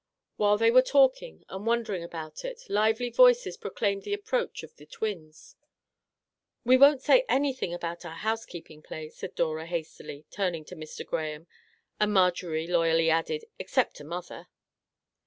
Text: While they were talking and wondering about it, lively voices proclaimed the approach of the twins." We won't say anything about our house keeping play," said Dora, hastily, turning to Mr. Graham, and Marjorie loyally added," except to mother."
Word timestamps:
While 0.35 0.57
they 0.57 0.71
were 0.71 0.81
talking 0.81 1.45
and 1.47 1.63
wondering 1.67 2.01
about 2.03 2.43
it, 2.43 2.63
lively 2.69 3.11
voices 3.11 3.55
proclaimed 3.55 4.01
the 4.01 4.15
approach 4.15 4.63
of 4.63 4.75
the 4.77 4.87
twins." 4.87 5.55
We 6.65 6.75
won't 6.75 7.03
say 7.03 7.23
anything 7.29 7.71
about 7.71 8.03
our 8.03 8.15
house 8.15 8.43
keeping 8.47 8.81
play," 8.81 9.09
said 9.11 9.35
Dora, 9.35 9.67
hastily, 9.67 10.25
turning 10.31 10.65
to 10.65 10.75
Mr. 10.75 11.05
Graham, 11.05 11.45
and 11.99 12.11
Marjorie 12.11 12.65
loyally 12.65 13.11
added," 13.11 13.45
except 13.59 13.95
to 13.97 14.03
mother." 14.03 14.47